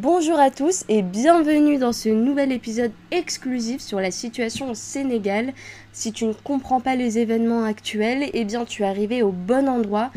Bonjour 0.00 0.38
à 0.38 0.52
tous 0.52 0.84
et 0.88 1.02
bienvenue 1.02 1.76
dans 1.76 1.92
ce 1.92 2.08
nouvel 2.08 2.52
épisode 2.52 2.92
exclusif 3.10 3.80
sur 3.80 3.98
la 3.98 4.12
situation 4.12 4.70
au 4.70 4.74
Sénégal. 4.74 5.52
Si 5.92 6.12
tu 6.12 6.26
ne 6.26 6.34
comprends 6.34 6.80
pas 6.80 6.94
les 6.94 7.18
événements 7.18 7.64
actuels, 7.64 8.30
eh 8.32 8.44
bien 8.44 8.64
tu 8.64 8.84
es 8.84 8.86
arrivé 8.86 9.24
au 9.24 9.32
bon 9.32 9.68
endroit. 9.68 10.12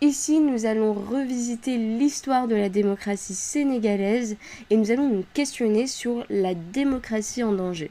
Ici, 0.00 0.38
nous 0.38 0.66
allons 0.66 0.92
revisiter 0.92 1.76
l'histoire 1.76 2.46
de 2.46 2.54
la 2.54 2.68
démocratie 2.68 3.34
sénégalaise 3.34 4.36
et 4.70 4.76
nous 4.76 4.92
allons 4.92 5.08
nous 5.08 5.24
questionner 5.34 5.88
sur 5.88 6.24
la 6.30 6.54
démocratie 6.54 7.42
en 7.42 7.50
danger. 7.50 7.90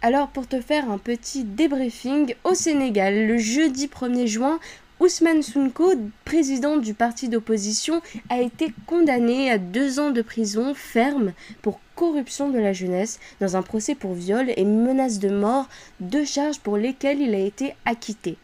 Alors 0.00 0.28
pour 0.28 0.46
te 0.46 0.60
faire 0.60 0.88
un 0.88 0.98
petit 0.98 1.42
débriefing, 1.42 2.36
au 2.44 2.54
Sénégal, 2.54 3.26
le 3.26 3.38
jeudi 3.38 3.88
1er 3.88 4.26
juin, 4.28 4.60
Ousmane 5.00 5.42
Sonko, 5.42 5.92
président 6.24 6.76
du 6.76 6.94
parti 6.94 7.28
d'opposition, 7.28 8.00
a 8.30 8.40
été 8.40 8.72
condamné 8.86 9.50
à 9.50 9.58
deux 9.58 9.98
ans 9.98 10.12
de 10.12 10.22
prison 10.22 10.72
ferme 10.72 11.32
pour 11.62 11.80
corruption 11.96 12.48
de 12.48 12.60
la 12.60 12.72
jeunesse 12.72 13.18
dans 13.40 13.56
un 13.56 13.62
procès 13.62 13.96
pour 13.96 14.14
viol 14.14 14.52
et 14.56 14.64
menace 14.64 15.18
de 15.18 15.30
mort, 15.30 15.68
deux 15.98 16.24
charges 16.24 16.60
pour 16.60 16.76
lesquelles 16.76 17.20
il 17.20 17.34
a 17.34 17.40
été 17.40 17.74
acquitté. 17.84 18.36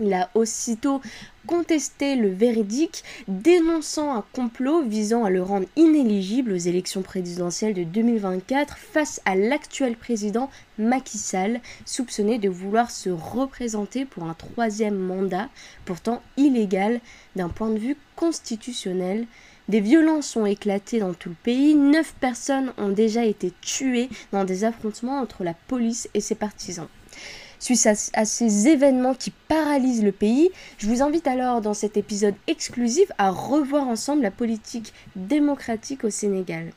Il 0.00 0.12
a 0.12 0.28
aussitôt 0.34 1.00
contesté 1.46 2.16
le 2.16 2.28
verdict, 2.28 3.04
dénonçant 3.28 4.16
un 4.16 4.24
complot 4.32 4.82
visant 4.82 5.24
à 5.24 5.30
le 5.30 5.42
rendre 5.42 5.68
inéligible 5.76 6.52
aux 6.52 6.56
élections 6.56 7.02
présidentielles 7.02 7.74
de 7.74 7.84
2024 7.84 8.76
face 8.76 9.20
à 9.24 9.36
l'actuel 9.36 9.94
président 9.96 10.50
Macky 10.78 11.18
Sall, 11.18 11.60
soupçonné 11.84 12.38
de 12.38 12.48
vouloir 12.48 12.90
se 12.90 13.10
représenter 13.10 14.04
pour 14.04 14.24
un 14.24 14.34
troisième 14.34 14.96
mandat, 14.98 15.48
pourtant 15.84 16.22
illégal 16.36 17.00
d'un 17.36 17.48
point 17.48 17.70
de 17.70 17.78
vue 17.78 17.96
constitutionnel. 18.16 19.26
Des 19.68 19.80
violences 19.80 20.34
ont 20.36 20.44
éclaté 20.44 20.98
dans 20.98 21.14
tout 21.14 21.28
le 21.28 21.36
pays, 21.42 21.74
neuf 21.74 22.14
personnes 22.20 22.72
ont 22.78 22.90
déjà 22.90 23.24
été 23.24 23.52
tuées 23.60 24.08
dans 24.32 24.44
des 24.44 24.64
affrontements 24.64 25.20
entre 25.20 25.44
la 25.44 25.54
police 25.54 26.08
et 26.14 26.20
ses 26.20 26.34
partisans. 26.34 26.88
Suite 27.64 27.88
à, 28.12 28.24
ces 28.26 28.68
événements 28.68 29.14
qui 29.14 29.30
paralysent 29.30 30.04
le 30.04 30.12
pays, 30.12 30.50
je 30.76 30.86
vous 30.86 31.00
invite 31.00 31.26
alors 31.26 31.62
dans 31.62 31.72
cet 31.72 31.96
épisode 31.96 32.34
exclusif 32.46 33.10
à 33.16 33.30
revoir 33.30 33.88
ensemble 33.88 34.20
la 34.20 34.30
politique 34.30 34.92
démocratique 35.16 36.04
au 36.04 36.10
Sénégal. 36.10 36.72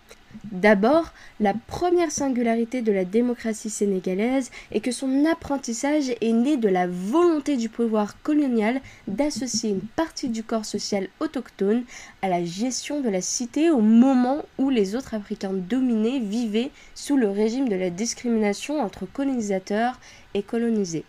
D'abord, 0.52 1.14
la 1.40 1.54
première 1.54 2.12
singularité 2.12 2.82
de 2.82 2.92
la 2.92 3.06
démocratie 3.06 3.70
sénégalaise 3.70 4.52
est 4.72 4.80
que 4.80 4.92
son 4.92 5.26
apprentissage 5.26 6.10
est 6.22 6.32
né 6.32 6.58
de 6.58 6.70
la 6.70 6.88
volonté 6.88 7.58
du 7.58 7.70
pouvoir 7.70 8.22
colonial 8.22 8.82
d'associer 9.08 9.70
une 9.70 9.82
partie 9.82 10.30
du 10.30 10.44
corps 10.44 10.66
social 10.66 11.08
autochtone 11.20 11.84
à 12.22 12.30
la 12.30 12.44
gestion 12.44 13.02
de 13.02 13.10
la 13.10 13.22
cité 13.22 13.70
au 13.70 13.82
moment 13.82 14.44
où 14.58 14.70
les 14.70 14.96
autres 14.96 15.14
Africains 15.14 15.54
dominés 15.54 16.20
vivaient 16.20 16.72
sous 16.96 17.18
le 17.18 17.30
régime 17.30 17.70
de 17.70 17.76
la 17.76 17.90
discrimination 17.90 18.80
entre 18.82 19.06
colonisateurs 19.06 20.00
et 20.34 20.44
colonisés. 20.44 21.06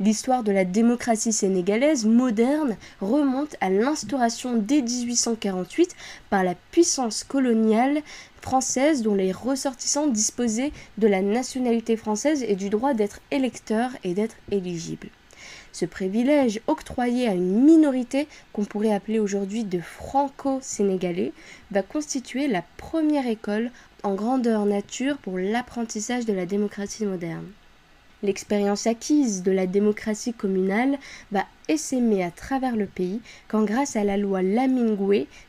L'histoire 0.00 0.42
de 0.42 0.52
la 0.52 0.64
démocratie 0.64 1.32
sénégalaise 1.32 2.04
moderne 2.04 2.76
remonte 3.00 3.56
à 3.60 3.70
l'instauration 3.70 4.56
dès 4.56 4.82
1848 4.82 5.94
par 6.30 6.44
la 6.44 6.54
puissance 6.70 7.24
coloniale 7.24 8.02
française 8.40 9.02
dont 9.02 9.14
les 9.14 9.32
ressortissants 9.32 10.06
disposaient 10.06 10.72
de 10.98 11.06
la 11.06 11.22
nationalité 11.22 11.96
française 11.96 12.44
et 12.46 12.54
du 12.54 12.68
droit 12.68 12.94
d'être 12.94 13.20
électeurs 13.30 13.90
et 14.04 14.14
d'être 14.14 14.36
éligibles. 14.50 15.08
Ce 15.72 15.84
privilège 15.84 16.60
octroyé 16.68 17.28
à 17.28 17.34
une 17.34 17.62
minorité 17.62 18.28
qu'on 18.52 18.64
pourrait 18.64 18.94
appeler 18.94 19.18
aujourd'hui 19.18 19.64
de 19.64 19.80
franco-sénégalais 19.80 21.32
va 21.70 21.82
constituer 21.82 22.48
la 22.48 22.62
première 22.78 23.26
école 23.26 23.70
en 24.02 24.14
grandeur 24.14 24.64
nature 24.64 25.18
pour 25.18 25.36
l'apprentissage 25.36 26.24
de 26.24 26.32
la 26.32 26.46
démocratie 26.46 27.04
moderne. 27.04 27.46
L'expérience 28.22 28.86
acquise 28.86 29.42
de 29.42 29.52
la 29.52 29.66
démocratie 29.66 30.32
communale 30.32 30.98
va 31.32 31.44
essaimer 31.68 32.24
à 32.24 32.30
travers 32.30 32.74
le 32.74 32.86
pays 32.86 33.20
quand 33.48 33.64
grâce 33.64 33.94
à 33.96 34.04
la 34.04 34.16
loi 34.16 34.42
Lamine 34.42 34.96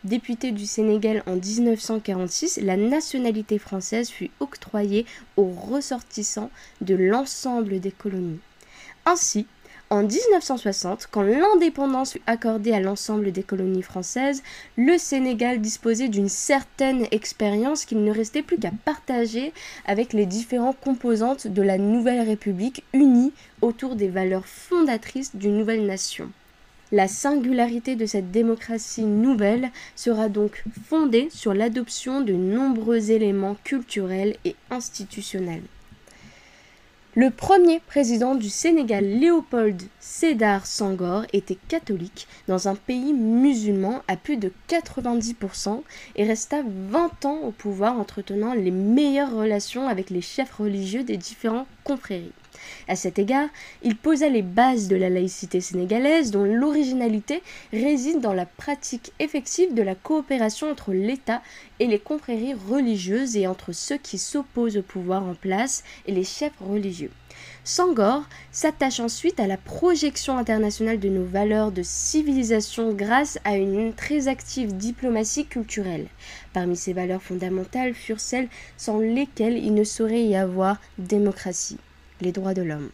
députée 0.03 0.51
du 0.51 0.65
Sénégal 0.65 1.23
en 1.27 1.35
1946, 1.35 2.59
la 2.63 2.75
nationalité 2.75 3.57
française 3.57 4.09
fut 4.09 4.31
octroyée 4.39 5.05
aux 5.37 5.49
ressortissants 5.49 6.51
de 6.81 6.95
l'ensemble 6.95 7.79
des 7.79 7.91
colonies. 7.91 8.39
Ainsi, 9.05 9.47
en 9.89 10.03
1960, 10.03 11.07
quand 11.09 11.21
l'indépendance 11.21 12.13
fut 12.13 12.21
accordée 12.27 12.73
à 12.73 12.81
l'ensemble 12.81 13.31
des 13.31 13.43
colonies 13.43 13.81
françaises, 13.81 14.43
le 14.75 14.97
Sénégal 14.97 15.61
disposait 15.61 16.09
d'une 16.09 16.27
certaine 16.27 17.07
expérience 17.11 17.85
qu'il 17.85 18.03
ne 18.03 18.11
restait 18.11 18.41
plus 18.41 18.57
qu'à 18.57 18.71
partager 18.83 19.53
avec 19.85 20.11
les 20.11 20.25
différentes 20.25 20.79
composantes 20.81 21.47
de 21.47 21.61
la 21.61 21.77
nouvelle 21.77 22.27
République 22.27 22.83
unie 22.91 23.31
autour 23.61 23.95
des 23.95 24.09
valeurs 24.09 24.45
fondatrices 24.45 25.35
d'une 25.37 25.57
nouvelle 25.57 25.85
nation. 25.85 26.29
La 26.91 27.07
singularité 27.07 27.95
de 27.95 28.05
cette 28.05 28.31
démocratie 28.31 29.03
nouvelle 29.03 29.71
sera 29.95 30.27
donc 30.27 30.63
fondée 30.89 31.29
sur 31.31 31.53
l'adoption 31.53 32.19
de 32.19 32.33
nombreux 32.33 33.11
éléments 33.11 33.55
culturels 33.63 34.35
et 34.43 34.55
institutionnels. 34.69 35.63
Le 37.19 37.31
premier 37.31 37.79
président 37.79 38.35
du 38.35 38.47
Sénégal, 38.47 39.03
Léopold 39.03 39.81
Sédar 39.99 40.67
Senghor, 40.67 41.25
était 41.33 41.57
catholique 41.67 42.27
dans 42.47 42.67
un 42.67 42.75
pays 42.75 43.11
musulman 43.11 44.03
à 44.07 44.15
plus 44.17 44.37
de 44.37 44.51
90% 44.69 45.81
et 46.15 46.23
resta 46.25 46.61
20 46.63 47.25
ans 47.25 47.39
au 47.39 47.49
pouvoir 47.49 47.99
entretenant 47.99 48.53
les 48.53 48.69
meilleures 48.69 49.33
relations 49.35 49.87
avec 49.87 50.11
les 50.11 50.21
chefs 50.21 50.53
religieux 50.53 51.03
des 51.03 51.17
différents 51.17 51.65
confréries. 51.83 52.33
À 52.87 52.95
cet 52.95 53.19
égard, 53.19 53.49
il 53.83 53.95
posa 53.95 54.29
les 54.29 54.41
bases 54.41 54.87
de 54.87 54.95
la 54.95 55.09
laïcité 55.09 55.61
sénégalaise 55.61 56.31
dont 56.31 56.43
l'originalité 56.43 57.41
réside 57.71 58.21
dans 58.21 58.33
la 58.33 58.45
pratique 58.45 59.11
effective 59.19 59.73
de 59.73 59.81
la 59.81 59.95
coopération 59.95 60.69
entre 60.69 60.93
l'État 60.93 61.41
et 61.79 61.87
les 61.87 61.99
confréries 61.99 62.53
religieuses 62.53 63.37
et 63.37 63.47
entre 63.47 63.71
ceux 63.71 63.97
qui 63.97 64.17
s'opposent 64.17 64.77
au 64.77 64.81
pouvoir 64.81 65.23
en 65.23 65.35
place 65.35 65.83
et 66.05 66.11
les 66.11 66.23
chefs 66.23 66.57
religieux. 66.59 67.11
Sangor 67.63 68.23
s'attache 68.51 68.99
ensuite 68.99 69.39
à 69.39 69.47
la 69.47 69.57
projection 69.57 70.37
internationale 70.37 70.99
de 70.99 71.09
nos 71.09 71.25
valeurs 71.25 71.71
de 71.71 71.83
civilisation 71.83 72.93
grâce 72.93 73.39
à 73.43 73.57
une 73.57 73.93
très 73.93 74.27
active 74.27 74.75
diplomatie 74.75 75.45
culturelle. 75.45 76.07
Parmi 76.53 76.75
ces 76.75 76.93
valeurs 76.93 77.21
fondamentales 77.21 77.93
furent 77.93 78.21
celles 78.21 78.49
sans 78.77 78.99
lesquelles 78.99 79.57
il 79.57 79.73
ne 79.73 79.83
saurait 79.83 80.23
y 80.23 80.35
avoir 80.35 80.79
démocratie 80.97 81.77
les 82.21 82.31
droits 82.31 82.53
de 82.53 82.61
l'homme. 82.61 82.89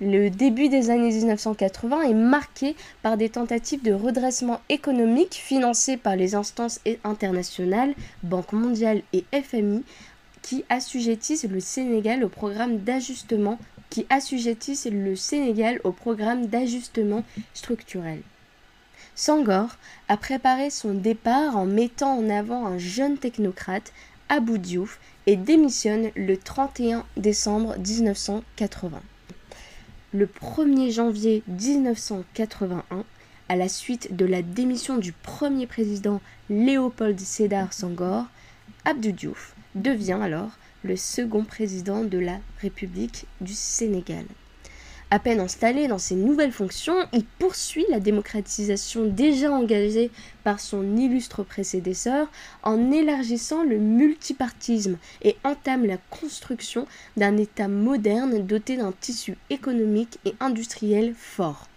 Le 0.00 0.28
début 0.28 0.68
des 0.68 0.90
années 0.90 1.12
1980 1.12 2.02
est 2.02 2.14
marqué 2.14 2.74
par 3.02 3.16
des 3.16 3.28
tentatives 3.28 3.82
de 3.82 3.92
redressement 3.92 4.60
économique 4.68 5.34
financées 5.34 5.96
par 5.96 6.16
les 6.16 6.34
instances 6.34 6.80
internationales, 7.04 7.94
Banque 8.22 8.52
mondiale 8.52 9.02
et 9.12 9.24
FMI, 9.32 9.84
qui 10.42 10.64
assujettissent 10.68 11.44
le 11.48 11.60
Sénégal 11.60 12.24
au 12.24 12.28
programme 12.28 12.78
d'ajustement 12.78 13.58
qui 13.94 14.06
assujettissent 14.10 14.88
le 14.90 15.14
Sénégal 15.14 15.80
au 15.84 15.92
programme 15.92 16.46
d'ajustement 16.46 17.22
structurel. 17.54 18.22
Sangor 19.14 19.76
a 20.08 20.16
préparé 20.16 20.68
son 20.70 20.94
départ 20.94 21.56
en 21.56 21.64
mettant 21.64 22.18
en 22.18 22.28
avant 22.28 22.66
un 22.66 22.78
jeune 22.78 23.16
technocrate, 23.16 23.92
Abou 24.28 24.58
Diouf, 24.58 24.98
et 25.26 25.36
démissionne 25.36 26.10
le 26.16 26.36
31 26.36 27.04
décembre 27.16 27.76
1980. 27.78 29.00
Le 30.12 30.26
1er 30.26 30.92
janvier 30.92 31.42
1981, 31.48 33.04
à 33.48 33.56
la 33.56 33.68
suite 33.68 34.14
de 34.14 34.24
la 34.24 34.42
démission 34.42 34.96
du 34.98 35.12
premier 35.12 35.66
président 35.66 36.20
Léopold 36.50 37.18
Sédar 37.18 37.72
Senghor, 37.72 38.26
Abdou 38.84 39.12
Diouf 39.12 39.54
devient 39.74 40.18
alors 40.22 40.50
le 40.82 40.96
second 40.96 41.44
président 41.44 42.04
de 42.04 42.18
la 42.18 42.38
République 42.60 43.26
du 43.40 43.54
Sénégal. 43.54 44.24
À 45.14 45.20
peine 45.20 45.38
installé 45.38 45.86
dans 45.86 46.00
ses 46.00 46.16
nouvelles 46.16 46.50
fonctions, 46.50 46.96
il 47.12 47.24
poursuit 47.24 47.86
la 47.88 48.00
démocratisation 48.00 49.04
déjà 49.04 49.52
engagée 49.52 50.10
par 50.42 50.58
son 50.58 50.96
illustre 50.96 51.44
prédécesseur 51.44 52.26
en 52.64 52.90
élargissant 52.90 53.62
le 53.62 53.78
multipartisme 53.78 54.98
et 55.22 55.36
entame 55.44 55.86
la 55.86 55.98
construction 56.10 56.88
d'un 57.16 57.36
État 57.36 57.68
moderne 57.68 58.44
doté 58.44 58.76
d'un 58.76 58.90
tissu 58.90 59.38
économique 59.50 60.18
et 60.24 60.34
industriel 60.40 61.14
fort. 61.16 61.68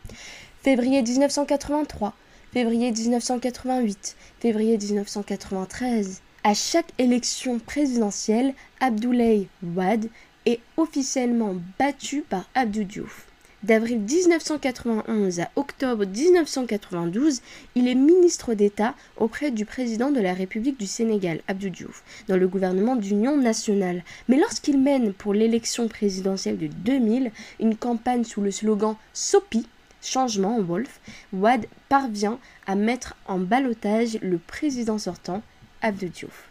Février 0.64 1.04
1983, 1.04 2.16
février 2.52 2.92
1988, 2.92 4.16
février 4.40 4.80
1993. 4.80 6.24
À 6.44 6.56
chaque 6.56 6.92
élection 6.98 7.60
présidentielle, 7.60 8.56
Abdoulaye 8.80 9.48
Wade 9.62 10.10
est 10.48 10.60
officiellement 10.78 11.56
battu 11.78 12.24
par 12.24 12.50
Abdou 12.56 12.84
Diouf. 12.84 13.27
D'avril 13.64 14.02
1991 14.02 15.40
à 15.40 15.50
octobre 15.56 16.06
1992, 16.06 17.42
il 17.74 17.88
est 17.88 17.96
ministre 17.96 18.54
d'État 18.54 18.94
auprès 19.18 19.50
du 19.50 19.66
président 19.66 20.12
de 20.12 20.22
la 20.22 20.36
République 20.36 20.80
du 20.80 20.86
Sénégal, 20.86 21.42
Abdou 21.48 21.70
Diouf, 21.70 22.04
dans 22.28 22.38
le 22.38 22.48
gouvernement 22.48 22.96
d'union 22.96 23.36
nationale. 23.36 24.04
Mais 24.28 24.38
lorsqu'il 24.38 24.78
mène 24.80 25.12
pour 25.12 25.34
l'élection 25.34 25.88
présidentielle 25.88 26.60
de 26.60 26.68
2000 26.68 27.32
une 27.60 27.76
campagne 27.76 28.26
sous 28.26 28.42
le 28.42 28.52
slogan 28.52 28.96
SOPI, 29.14 29.66
changement 30.04 30.58
en 30.58 30.62
Wolf, 30.62 31.00
Wad 31.34 31.66
parvient 31.90 32.38
à 32.68 32.76
mettre 32.76 33.16
en 33.26 33.40
balotage 33.40 34.20
le 34.22 34.38
président 34.38 35.00
sortant, 35.00 35.42
Abdou 35.82 36.10
Diouf. 36.10 36.47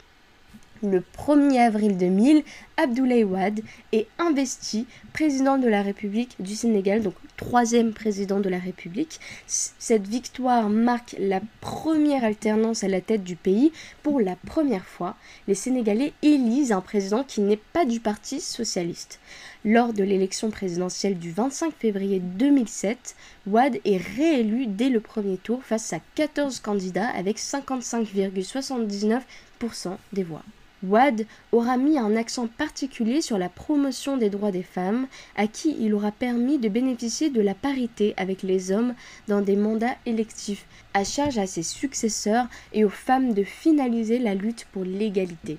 Le 0.82 1.00
1er 1.00 1.61
avril 1.61 1.96
2000, 1.96 2.43
Abdoulaye 2.76 3.25
Wade 3.25 3.61
est 3.93 4.06
investi 4.19 4.87
président 5.14 5.56
de 5.56 5.69
la 5.69 5.81
République 5.81 6.37
du 6.38 6.55
Sénégal, 6.55 7.02
donc 7.02 7.14
troisième 7.38 7.94
président 7.94 8.40
de 8.40 8.50
la 8.50 8.58
République. 8.58 9.19
Cette 9.46 10.06
victoire 10.06 10.69
marque 10.69 11.17
la 11.19 11.40
première 11.62 12.25
alternance 12.25 12.84
à 12.84 12.88
la 12.88 13.00
tête 13.00 13.25
du 13.25 13.37
pays. 13.37 13.73
Pour 14.02 14.20
la 14.20 14.37
première 14.37 14.84
fois, 14.84 15.17
les 15.49 15.55
Sénégalais 15.55 16.12
élisent 16.23 16.73
un 16.73 16.82
président 16.82 17.25
qui 17.25 17.40
n'est 17.40 17.61
pas 17.72 17.87
du 17.87 18.00
Parti 18.00 18.40
socialiste. 18.40 19.19
Lors 19.69 19.93
de 19.93 20.05
l'élection 20.05 20.53
présidentielle 20.53 21.19
du 21.19 21.33
25 21.33 21.75
février 21.77 22.21
2007, 22.21 23.17
Wade 23.49 23.81
est 23.85 23.97
réélu 23.97 24.69
dès 24.69 24.91
le 24.91 25.01
premier 25.01 25.39
tour 25.39 25.65
face 25.65 25.93
à 25.93 25.99
14 26.15 26.61
candidats 26.61 27.09
avec 27.09 27.41
55,79% 27.41 29.97
des 30.13 30.23
voix. 30.23 30.45
Wad 30.85 31.27
aura 31.51 31.79
mis 31.79 31.99
un 31.99 32.15
accent 32.15 32.47
particulier 32.47 33.21
sur 33.21 33.39
la 33.39 33.49
promotion 33.49 34.17
des 34.17 34.31
droits 34.31 34.53
des 34.53 34.63
femmes, 34.63 35.09
à 35.35 35.49
qui 35.49 35.75
il 35.81 35.95
aura 35.95 36.13
permis 36.13 36.59
de 36.59 36.69
bénéficier 36.69 37.29
de 37.29 37.41
la 37.41 37.55
parité 37.55 38.15
avec 38.17 38.45
les 38.45 38.71
hommes 38.71 38.95
dans 39.27 39.41
des 39.41 39.57
mandats 39.57 39.97
électifs, 40.07 40.65
à 40.95 41.03
charge 41.03 41.39
à 41.39 41.49
ses 41.49 41.65
successeurs 41.65 42.47
et 42.73 42.85
aux 42.85 42.89
femmes 42.89 43.35
de 43.35 43.43
finaliser 43.43 44.21
la 44.21 44.37
lutte 44.37 44.69
pour 44.71 44.85
l'égalité. 44.85 45.59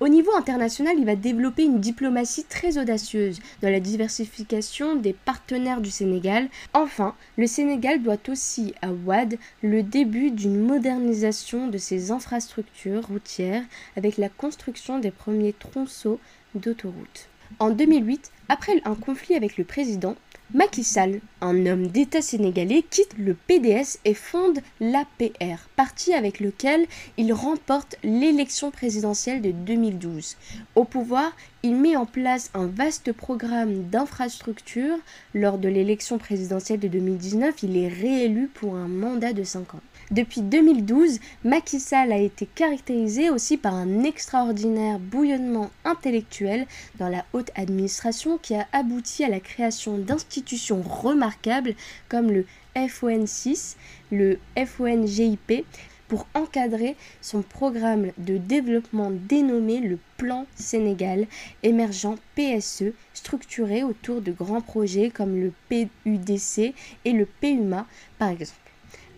Au 0.00 0.08
niveau 0.08 0.32
international, 0.36 0.96
il 0.98 1.04
va 1.04 1.16
développer 1.16 1.64
une 1.64 1.80
diplomatie 1.80 2.44
très 2.44 2.78
audacieuse 2.78 3.40
dans 3.62 3.70
la 3.70 3.80
diversification 3.80 4.96
des 4.96 5.12
partenaires 5.12 5.80
du 5.80 5.90
Sénégal. 5.90 6.48
Enfin, 6.74 7.14
le 7.36 7.46
Sénégal 7.46 8.02
doit 8.02 8.18
aussi 8.28 8.74
à 8.82 8.90
Ouad 8.92 9.38
le 9.62 9.82
début 9.82 10.30
d'une 10.30 10.60
modernisation 10.60 11.68
de 11.68 11.78
ses 11.78 12.10
infrastructures 12.10 13.06
routières 13.06 13.64
avec 13.96 14.16
la 14.16 14.28
construction 14.28 14.98
des 14.98 15.10
premiers 15.10 15.52
tronçons 15.52 16.18
d'autoroutes. 16.54 17.28
En 17.58 17.70
2008, 17.70 18.32
après 18.48 18.80
un 18.84 18.94
conflit 18.94 19.34
avec 19.34 19.56
le 19.56 19.64
président, 19.64 20.16
Macky 20.54 20.84
Sall, 20.84 21.20
un 21.40 21.66
homme 21.66 21.88
d'État 21.88 22.22
sénégalais, 22.22 22.84
quitte 22.88 23.18
le 23.18 23.34
PDS 23.34 23.98
et 24.04 24.14
fonde 24.14 24.60
l'APR, 24.78 25.68
parti 25.74 26.14
avec 26.14 26.38
lequel 26.38 26.86
il 27.16 27.32
remporte 27.32 27.96
l'élection 28.04 28.70
présidentielle 28.70 29.42
de 29.42 29.50
2012. 29.50 30.36
Au 30.76 30.84
pouvoir, 30.84 31.32
il 31.66 31.74
met 31.74 31.96
en 31.96 32.06
place 32.06 32.50
un 32.54 32.66
vaste 32.66 33.10
programme 33.10 33.88
d'infrastructures. 33.90 34.98
Lors 35.34 35.58
de 35.58 35.68
l'élection 35.68 36.16
présidentielle 36.16 36.78
de 36.78 36.86
2019, 36.86 37.64
il 37.64 37.76
est 37.76 37.88
réélu 37.88 38.48
pour 38.54 38.76
un 38.76 38.86
mandat 38.86 39.32
de 39.32 39.42
5 39.42 39.74
ans. 39.74 39.80
Depuis 40.12 40.42
2012, 40.42 41.18
Macky 41.42 41.80
Sall 41.80 42.12
a 42.12 42.18
été 42.18 42.46
caractérisé 42.46 43.30
aussi 43.30 43.56
par 43.56 43.74
un 43.74 44.04
extraordinaire 44.04 45.00
bouillonnement 45.00 45.70
intellectuel 45.84 46.66
dans 47.00 47.08
la 47.08 47.24
haute 47.32 47.50
administration 47.56 48.38
qui 48.38 48.54
a 48.54 48.68
abouti 48.70 49.24
à 49.24 49.28
la 49.28 49.40
création 49.40 49.98
d'institutions 49.98 50.82
remarquables 50.82 51.74
comme 52.08 52.30
le 52.30 52.46
FON6, 52.76 53.74
le 54.12 54.38
FONGIP, 54.56 55.64
pour 56.08 56.26
encadrer 56.34 56.96
son 57.20 57.42
programme 57.42 58.12
de 58.18 58.36
développement 58.36 59.10
dénommé 59.10 59.80
le 59.80 59.98
Plan 60.16 60.46
Sénégal 60.54 61.26
émergent 61.62 62.16
PSE, 62.34 62.92
structuré 63.12 63.82
autour 63.82 64.20
de 64.20 64.32
grands 64.32 64.60
projets 64.60 65.10
comme 65.10 65.40
le 65.40 65.52
PUDC 65.68 66.74
et 67.04 67.12
le 67.12 67.26
PUMA 67.26 67.86
par 68.18 68.30
exemple. 68.30 68.54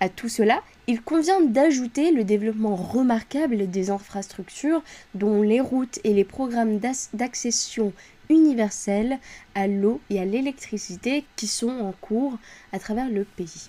À 0.00 0.08
tout 0.08 0.28
cela, 0.28 0.62
il 0.86 1.02
convient 1.02 1.40
d'ajouter 1.40 2.12
le 2.12 2.22
développement 2.24 2.76
remarquable 2.76 3.68
des 3.68 3.90
infrastructures, 3.90 4.82
dont 5.14 5.42
les 5.42 5.60
routes 5.60 5.98
et 6.04 6.14
les 6.14 6.24
programmes 6.24 6.78
d'accession 7.12 7.92
universelle 8.30 9.18
à 9.54 9.66
l'eau 9.66 10.00
et 10.08 10.20
à 10.20 10.24
l'électricité 10.24 11.24
qui 11.36 11.46
sont 11.46 11.70
en 11.80 11.92
cours 12.00 12.38
à 12.72 12.78
travers 12.78 13.08
le 13.08 13.24
pays. 13.24 13.68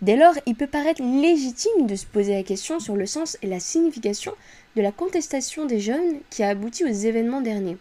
Dès 0.00 0.16
lors, 0.16 0.34
il 0.46 0.54
peut 0.54 0.66
paraître 0.66 1.02
légitime 1.02 1.86
de 1.86 1.96
se 1.96 2.06
poser 2.06 2.34
la 2.34 2.44
question 2.44 2.78
sur 2.78 2.94
le 2.94 3.06
sens 3.06 3.36
et 3.42 3.48
la 3.48 3.60
signification 3.60 4.32
de 4.76 4.82
la 4.82 4.92
contestation 4.92 5.66
des 5.66 5.80
jeunes 5.80 6.20
qui 6.30 6.42
a 6.42 6.50
abouti 6.50 6.84
aux 6.84 6.88
événements 6.88 7.40
derniers 7.40 7.78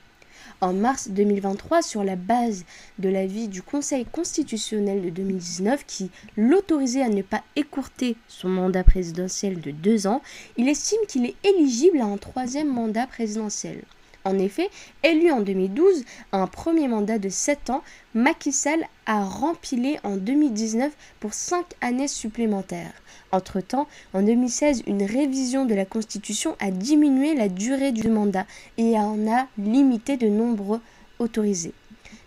en 0.61 0.73
mars 0.73 1.09
2023 1.09 1.81
sur 1.81 2.03
la 2.03 2.15
base 2.15 2.65
de 2.99 3.09
l'avis 3.09 3.47
du 3.47 3.61
Conseil 3.61 4.05
constitutionnel 4.05 5.01
de 5.01 5.09
2019 5.09 5.85
qui 5.85 6.09
l'autorisait 6.35 7.03
à 7.03 7.09
ne 7.09 7.21
pas 7.21 7.43
écourter 7.55 8.15
son 8.27 8.49
mandat 8.49 8.83
présidentiel 8.83 9.61
de 9.61 9.71
deux 9.71 10.07
ans, 10.07 10.21
il 10.57 10.67
estime 10.67 10.99
qu'il 11.07 11.25
est 11.25 11.35
éligible 11.43 11.99
à 11.99 12.05
un 12.05 12.17
troisième 12.17 12.73
mandat 12.73 13.07
présidentiel. 13.07 13.83
En 14.27 14.39
effet, 14.39 14.69
élu 15.03 15.31
en 15.31 15.39
2012 15.39 16.03
à 16.33 16.41
un 16.41 16.47
premier 16.47 16.89
mandat 16.89 17.17
de 17.17 17.29
7 17.29 17.69
ans, 17.69 17.81
Macky 18.13 18.51
Sall 18.51 18.83
a 19.05 19.23
rempilé 19.23 19.99
en 20.03 20.17
2019 20.17 20.91
pour 21.21 21.33
5 21.33 21.65
années 21.79 22.09
supplémentaires. 22.09 22.91
Entre-temps, 23.31 23.87
en 24.13 24.21
2016, 24.21 24.83
une 24.85 25.03
révision 25.03 25.63
de 25.63 25.73
la 25.73 25.85
Constitution 25.85 26.57
a 26.59 26.71
diminué 26.71 27.35
la 27.35 27.47
durée 27.47 27.93
du 27.93 28.09
mandat 28.09 28.45
et 28.77 28.99
en 28.99 29.31
a 29.31 29.47
limité 29.57 30.17
de 30.17 30.27
nombreux 30.27 30.81
autorisés. 31.19 31.73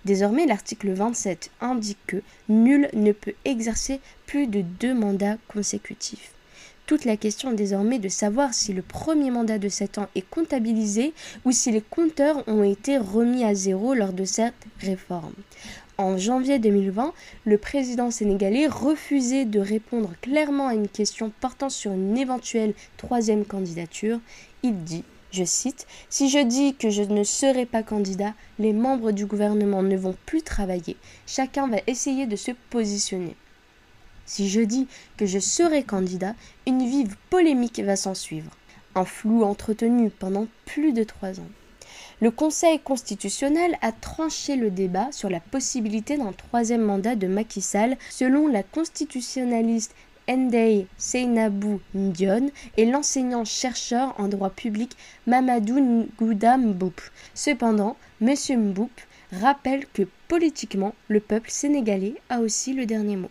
Désormais, 0.06 0.46
l'article 0.46 0.92
27 0.92 1.50
indique 1.60 1.98
que 2.06 2.22
nul 2.48 2.88
ne 2.94 3.12
peut 3.12 3.34
exercer 3.44 4.00
plus 4.24 4.46
de 4.46 4.62
deux 4.62 4.94
mandats 4.94 5.36
consécutifs. 5.48 6.32
Toute 6.90 7.04
la 7.04 7.16
question 7.16 7.52
est 7.52 7.54
désormais 7.54 8.00
de 8.00 8.08
savoir 8.08 8.52
si 8.52 8.72
le 8.72 8.82
premier 8.82 9.30
mandat 9.30 9.58
de 9.58 9.68
7 9.68 9.98
ans 9.98 10.08
est 10.16 10.28
comptabilisé 10.28 11.14
ou 11.44 11.52
si 11.52 11.70
les 11.70 11.82
compteurs 11.82 12.42
ont 12.48 12.64
été 12.64 12.98
remis 12.98 13.44
à 13.44 13.54
zéro 13.54 13.94
lors 13.94 14.12
de 14.12 14.24
cette 14.24 14.66
réforme. 14.80 15.34
En 15.98 16.18
janvier 16.18 16.58
2020, 16.58 17.12
le 17.44 17.58
président 17.58 18.10
sénégalais 18.10 18.66
refusait 18.66 19.44
de 19.44 19.60
répondre 19.60 20.10
clairement 20.20 20.66
à 20.66 20.74
une 20.74 20.88
question 20.88 21.30
portant 21.40 21.68
sur 21.68 21.92
une 21.92 22.18
éventuelle 22.18 22.74
troisième 22.96 23.44
candidature. 23.44 24.18
Il 24.64 24.82
dit 24.82 25.04
je 25.30 25.44
cite, 25.44 25.86
Si 26.08 26.28
je 26.28 26.40
dis 26.40 26.74
que 26.74 26.90
je 26.90 27.02
ne 27.02 27.22
serai 27.22 27.66
pas 27.66 27.84
candidat, 27.84 28.34
les 28.58 28.72
membres 28.72 29.12
du 29.12 29.26
gouvernement 29.26 29.84
ne 29.84 29.96
vont 29.96 30.16
plus 30.26 30.42
travailler. 30.42 30.96
Chacun 31.24 31.68
va 31.68 31.76
essayer 31.86 32.26
de 32.26 32.34
se 32.34 32.50
positionner. 32.70 33.36
Si 34.32 34.48
je 34.48 34.60
dis 34.60 34.86
que 35.16 35.26
je 35.26 35.40
serai 35.40 35.82
candidat, 35.82 36.36
une 36.64 36.86
vive 36.86 37.16
polémique 37.30 37.80
va 37.80 37.96
s'en 37.96 38.14
suivre. 38.14 38.52
Un 38.94 39.04
flou 39.04 39.42
entretenu 39.42 40.08
pendant 40.08 40.46
plus 40.66 40.92
de 40.92 41.02
trois 41.02 41.40
ans. 41.40 41.48
Le 42.20 42.30
Conseil 42.30 42.78
constitutionnel 42.78 43.76
a 43.82 43.90
tranché 43.90 44.54
le 44.54 44.70
débat 44.70 45.10
sur 45.10 45.30
la 45.30 45.40
possibilité 45.40 46.16
d'un 46.16 46.30
troisième 46.30 46.82
mandat 46.82 47.16
de 47.16 47.26
Macky 47.26 47.60
Sall 47.60 47.98
selon 48.08 48.46
la 48.46 48.62
constitutionnaliste 48.62 49.96
Ndei 50.28 50.86
Seinabou 50.96 51.80
Ndion 51.96 52.50
et 52.76 52.86
l'enseignant-chercheur 52.86 54.14
en 54.16 54.28
droit 54.28 54.50
public 54.50 54.96
Mamadou 55.26 56.06
Ngouda 56.20 56.56
Mboup. 56.56 57.00
Cependant, 57.34 57.96
M. 58.22 58.36
Mboup 58.48 58.92
rappelle 59.32 59.86
que 59.92 60.04
politiquement, 60.28 60.94
le 61.08 61.18
peuple 61.18 61.50
sénégalais 61.50 62.14
a 62.28 62.38
aussi 62.38 62.74
le 62.74 62.86
dernier 62.86 63.16
mot. 63.16 63.30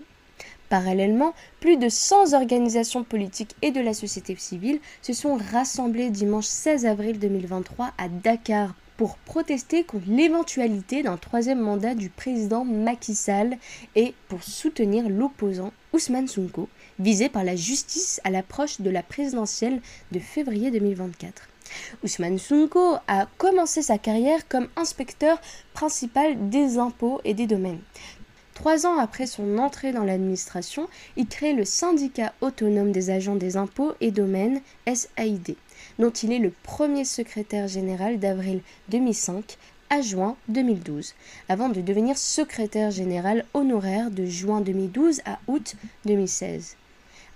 Parallèlement, 0.70 1.34
plus 1.60 1.78
de 1.78 1.90
100 1.90 2.34
organisations 2.34 3.04
politiques 3.04 3.56
et 3.64 3.72
de 3.72 3.82
la 3.82 3.96
société 3.96 4.36
civile 4.38 4.80
se 5.02 5.14
sont 5.14 5.36
rassemblées 5.52 6.12
dimanche 6.12 6.46
16 6.46 6.86
avril 6.86 7.18
2023 7.18 7.92
à 7.98 8.08
Dakar 8.08 8.76
pour 8.96 9.18
protester 9.18 9.84
contre 9.84 10.06
l'éventualité 10.10 11.02
d'un 11.02 11.18
troisième 11.18 11.60
mandat 11.60 11.96
du 11.96 12.10
président 12.10 12.66
Macky 12.66 13.16
Sall 13.16 13.58
et 13.96 14.14
pour 14.28 14.44
soutenir 14.44 15.10
l'opposant 15.10 15.72
Ousmane 15.94 16.28
Sonko, 16.28 16.70
visé 17.00 17.30
par 17.30 17.44
la 17.44 17.56
justice 17.56 18.22
à 18.24 18.30
l'approche 18.30 18.80
de 18.82 18.90
la 18.92 19.02
présidentielle 19.02 19.82
de 20.12 20.20
février 20.20 20.70
2024. 20.70 21.48
Ousmane 22.04 22.38
Sonko 22.38 22.96
a 23.08 23.26
commencé 23.38 23.82
sa 23.82 23.98
carrière 23.98 24.48
comme 24.48 24.68
inspecteur 24.76 25.40
principal 25.74 26.50
des 26.50 26.78
impôts 26.78 27.22
et 27.24 27.34
des 27.34 27.48
domaines. 27.48 27.80
Trois 28.60 28.86
ans 28.86 28.98
après 28.98 29.26
son 29.26 29.58
entrée 29.58 29.94
dans 29.94 30.04
l'administration, 30.04 30.90
il 31.16 31.28
crée 31.28 31.54
le 31.54 31.64
syndicat 31.64 32.34
autonome 32.42 32.92
des 32.92 33.10
agents 33.10 33.38
des 33.38 33.56
impôts 33.56 33.94
et 34.02 34.12
domaines, 34.12 34.60
SAID, 34.86 35.56
dont 35.98 36.10
il 36.10 36.34
est 36.34 36.40
le 36.40 36.52
premier 36.64 37.06
secrétaire 37.06 37.70
général 37.70 38.20
d'avril 38.20 38.60
2005 38.90 39.58
à 39.90 40.02
juin 40.02 40.36
2012, 40.50 41.16
avant 41.48 41.70
de 41.70 41.80
devenir 41.80 42.18
secrétaire 42.18 42.92
général 42.92 43.46
honoraire 43.54 44.12
de 44.12 44.26
juin 44.26 44.60
2012 44.60 45.22
à 45.24 45.40
août 45.48 45.78
2016. 46.04 46.76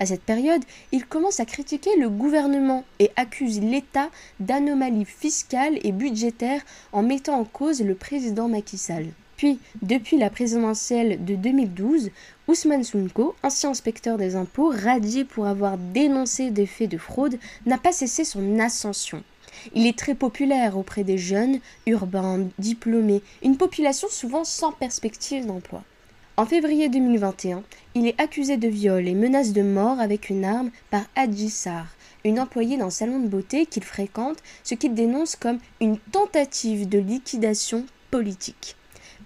À 0.02 0.06
cette 0.06 0.24
période, 0.24 0.64
il 0.92 1.06
commence 1.06 1.40
à 1.40 1.46
critiquer 1.46 1.96
le 2.02 2.10
gouvernement 2.10 2.84
et 3.00 3.12
accuse 3.16 3.62
l'État 3.62 4.10
d'anomalies 4.42 5.06
fiscales 5.06 5.80
et 5.86 5.94
budgétaires 5.94 6.66
en 6.92 7.02
mettant 7.02 7.40
en 7.40 7.46
cause 7.46 7.82
le 7.82 7.96
président 7.96 8.50
Macky 8.50 8.78
Sall. 8.78 9.06
Puis, 9.44 9.60
depuis 9.82 10.16
la 10.16 10.30
présidentielle 10.30 11.26
de 11.26 11.36
2012, 11.36 12.12
Ousmane 12.48 12.86
Sonko, 12.86 13.36
ancien 13.44 13.72
inspecteur 13.72 14.18
des 14.18 14.38
impôts, 14.38 14.70
radié 14.70 15.26
pour 15.26 15.48
avoir 15.48 15.78
dénoncé 15.78 16.50
des 16.50 16.66
faits 16.66 16.90
de 16.90 16.98
fraude, 16.98 17.38
n'a 17.66 17.78
pas 17.78 17.92
cessé 17.92 18.24
son 18.24 18.58
ascension. 18.60 19.22
Il 19.76 19.86
est 19.86 19.98
très 19.98 20.16
populaire 20.16 20.78
auprès 20.78 21.04
des 21.04 21.18
jeunes, 21.18 21.60
urbains, 21.88 22.48
diplômés, 22.58 23.22
une 23.44 23.58
population 23.58 24.08
souvent 24.10 24.46
sans 24.46 24.72
perspective 24.72 25.46
d'emploi. 25.46 25.84
En 26.38 26.46
février 26.46 26.88
2021, 26.88 27.64
il 27.96 28.08
est 28.08 28.22
accusé 28.22 28.56
de 28.56 28.70
viol 28.70 29.06
et 29.10 29.14
menace 29.14 29.52
de 29.52 29.62
mort 29.62 30.00
avec 30.00 30.30
une 30.30 30.46
arme 30.46 30.72
par 30.90 31.04
Adji 31.18 31.50
Sarr, 31.50 31.88
une 32.24 32.40
employée 32.40 32.78
d'un 32.78 32.90
salon 32.90 33.20
de 33.20 33.28
beauté 33.28 33.66
qu'il 33.66 33.84
fréquente, 33.84 34.38
ce 34.64 34.74
qu'il 34.74 34.94
dénonce 34.94 35.36
comme 35.36 35.60
une 35.82 35.98
tentative 35.98 36.88
de 36.88 36.98
liquidation 36.98 37.86
politique, 38.10 38.78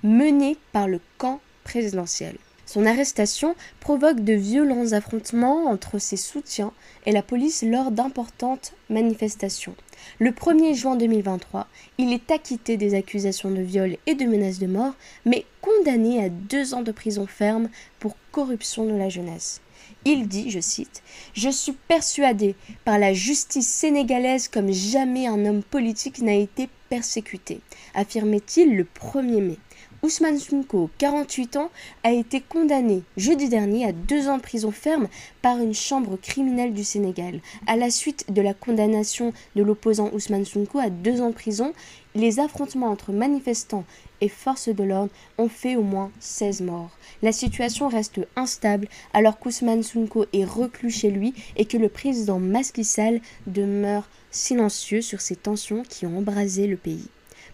menée 0.03 0.57
par 0.71 0.87
le 0.87 0.99
camp 1.17 1.39
présidentiel. 1.63 2.37
Son 2.67 2.85
arrestation 2.85 3.55
provoque 3.79 4.19
de 4.19 4.33
violents 4.33 4.91
affrontements 4.91 5.67
entre 5.67 5.99
ses 5.99 6.17
soutiens 6.17 6.73
et 7.05 7.13
la 7.13 7.23
police 7.23 7.63
lors 7.63 7.91
d'importantes 7.91 8.73
manifestations. 8.89 9.75
Le 10.19 10.31
1er 10.31 10.73
juin 10.73 10.97
2023, 10.97 11.67
il 11.97 12.11
est 12.11 12.29
acquitté 12.29 12.75
des 12.75 12.93
accusations 12.93 13.51
de 13.51 13.61
viol 13.61 13.95
et 14.05 14.15
de 14.15 14.25
menaces 14.25 14.59
de 14.59 14.67
mort, 14.67 14.95
mais 15.25 15.45
condamné 15.61 16.21
à 16.21 16.27
deux 16.27 16.73
ans 16.73 16.81
de 16.81 16.91
prison 16.91 17.25
ferme 17.25 17.69
pour 17.99 18.17
corruption 18.33 18.85
de 18.85 18.97
la 18.97 19.07
jeunesse. 19.07 19.61
Il 20.03 20.27
dit, 20.27 20.51
je 20.51 20.59
cite, 20.59 21.03
Je 21.33 21.49
suis 21.49 21.71
persuadé 21.87 22.55
par 22.83 22.99
la 22.99 23.13
justice 23.13 23.67
sénégalaise 23.67 24.49
comme 24.49 24.73
jamais 24.73 25.27
un 25.27 25.45
homme 25.45 25.63
politique 25.63 26.21
n'a 26.21 26.35
été 26.35 26.67
persécuté, 26.89 27.61
affirmait-il 27.93 28.75
le 28.75 28.83
1er 28.83 29.41
mai. 29.41 29.57
Ousmane 30.03 30.37
Sonko, 30.37 30.91
48 30.99 31.55
ans, 31.57 31.71
a 32.03 32.11
été 32.11 32.39
condamné 32.39 33.01
jeudi 33.17 33.49
dernier 33.49 33.83
à 33.87 33.91
deux 33.91 34.27
ans 34.29 34.37
de 34.37 34.43
prison 34.43 34.69
ferme 34.69 35.07
par 35.41 35.57
une 35.57 35.73
chambre 35.73 36.17
criminelle 36.17 36.75
du 36.75 36.83
Sénégal. 36.83 37.41
À 37.65 37.75
la 37.75 37.89
suite 37.89 38.31
de 38.31 38.43
la 38.43 38.53
condamnation 38.53 39.33
de 39.55 39.63
l'opposant 39.63 40.11
Ousmane 40.13 40.45
Sonko 40.45 40.77
à 40.77 40.91
deux 40.91 41.19
ans 41.19 41.29
de 41.29 41.33
prison, 41.33 41.73
les 42.13 42.39
affrontements 42.39 42.91
entre 42.91 43.11
manifestants 43.11 43.85
et 44.21 44.29
forces 44.29 44.69
de 44.69 44.83
l'ordre 44.83 45.11
ont 45.39 45.49
fait 45.49 45.75
au 45.75 45.81
moins 45.81 46.11
16 46.19 46.61
morts. 46.61 46.91
La 47.23 47.31
situation 47.31 47.87
reste 47.87 48.19
instable 48.35 48.87
alors 49.13 49.39
qu'Ousmane 49.39 49.81
Sonko 49.81 50.25
est 50.31 50.45
reclus 50.45 50.91
chez 50.91 51.09
lui 51.09 51.33
et 51.55 51.65
que 51.65 51.77
le 51.77 51.89
président 51.89 52.37
Macky 52.37 52.83
Sall 52.83 53.19
demeure 53.47 54.07
silencieux 54.29 55.01
sur 55.01 55.21
ces 55.21 55.35
tensions 55.35 55.81
qui 55.81 56.05
ont 56.05 56.19
embrasé 56.19 56.67
le 56.67 56.77
pays. 56.77 57.07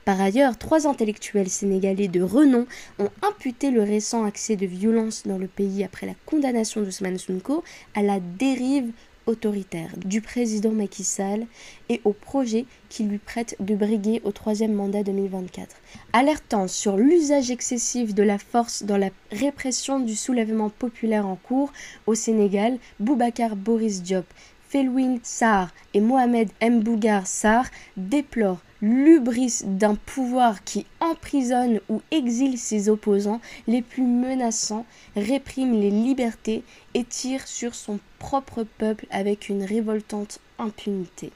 Par 0.06 0.20
ailleurs, 0.20 0.58
trois 0.58 0.86
intellectuels 0.88 1.50
sénégalais 1.50 2.10
de 2.10 2.22
renom 2.22 2.66
ont 3.00 3.10
imputé 3.22 3.72
le 3.72 3.84
récent 3.84 4.26
accès 4.26 4.58
de 4.58 4.66
violence 4.66 5.24
dans 5.26 5.38
le 5.38 5.48
pays 5.48 5.84
après 5.84 6.06
la 6.06 6.14
condamnation 6.26 6.82
d'Ousmane 6.82 7.18
Sonko 7.18 7.64
à 7.96 8.02
la 8.02 8.20
dérive 8.20 8.92
autoritaire 9.26 9.92
du 10.04 10.20
président 10.20 10.72
Macky 10.72 11.06
Sall 11.06 11.46
et 11.88 12.02
au 12.04 12.12
projet 12.12 12.66
qui 12.90 13.04
lui 13.06 13.18
prête 13.18 13.56
de 13.62 13.76
briguer 13.76 14.22
au 14.26 14.34
troisième 14.34 14.74
mandat 14.74 15.04
2024. 15.04 15.76
Alertant 16.12 16.68
sur 16.68 16.98
l'usage 16.98 17.50
excessif 17.50 18.14
de 18.14 18.24
la 18.24 18.38
force 18.38 18.84
dans 18.84 18.98
la 18.98 19.10
répression 19.32 20.02
du 20.02 20.16
soulèvement 20.16 20.70
populaire 20.70 21.26
en 21.26 21.38
cours 21.38 21.72
au 22.08 22.16
Sénégal, 22.16 22.78
Boubacar 23.00 23.56
Boris 23.56 24.02
Diop, 24.02 24.26
Felwin 24.68 25.20
Sarr 25.24 25.70
et 25.94 26.02
Mohamed 26.02 26.50
Mbougar 26.62 27.28
Sarr 27.28 27.66
déplorent 27.96 28.62
l'ubris 28.84 29.62
d'un 29.64 29.96
pouvoir 29.96 30.66
qui 30.66 30.86
emprisonne 31.00 31.80
ou 31.88 32.02
exile 32.12 32.58
ses 32.58 32.90
opposants 32.90 33.40
les 33.66 33.82
plus 33.82 34.04
menaçants, 34.04 34.86
réprime 35.16 35.80
les 35.80 35.90
libertés 35.90 36.64
et 36.94 37.06
tire 37.06 37.48
sur 37.48 37.76
son 37.76 37.98
propre 38.20 38.66
peuple 38.78 39.08
avec 39.10 39.48
une 39.48 39.64
révoltante 39.64 40.40
impunité. 40.60 41.32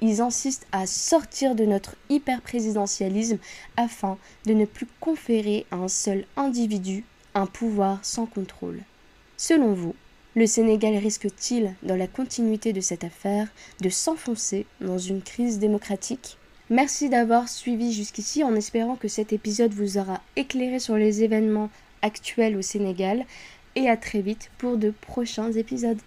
Ils 0.00 0.22
insistent 0.22 0.66
à 0.72 0.86
sortir 0.86 1.54
de 1.54 1.66
notre 1.66 1.96
hyper-présidentialisme 2.08 3.36
afin 3.76 4.16
de 4.46 4.54
ne 4.54 4.64
plus 4.64 4.88
conférer 5.00 5.66
à 5.70 5.76
un 5.76 5.88
seul 5.88 6.24
individu 6.38 7.04
un 7.34 7.44
pouvoir 7.44 7.98
sans 8.02 8.24
contrôle. 8.24 8.80
Selon 9.36 9.74
vous, 9.74 9.94
le 10.34 10.46
Sénégal 10.46 10.96
risque-t-il, 10.96 11.74
dans 11.82 11.96
la 11.96 12.06
continuité 12.06 12.72
de 12.72 12.80
cette 12.80 13.04
affaire, 13.04 13.48
de 13.82 13.90
s'enfoncer 13.90 14.64
dans 14.80 14.96
une 14.96 15.20
crise 15.20 15.58
démocratique? 15.58 16.38
Merci 16.72 17.08
d'avoir 17.08 17.48
suivi 17.48 17.92
jusqu'ici 17.92 18.44
en 18.44 18.54
espérant 18.54 18.94
que 18.94 19.08
cet 19.08 19.32
épisode 19.32 19.72
vous 19.72 19.98
aura 19.98 20.20
éclairé 20.36 20.78
sur 20.78 20.94
les 20.94 21.24
événements 21.24 21.68
actuels 22.00 22.56
au 22.56 22.62
Sénégal 22.62 23.24
et 23.74 23.88
à 23.88 23.96
très 23.96 24.20
vite 24.20 24.52
pour 24.56 24.76
de 24.76 24.92
prochains 25.00 25.50
épisodes. 25.50 25.98